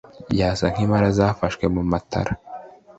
[0.39, 2.33] Yasa nkimpala zafashwe mumatara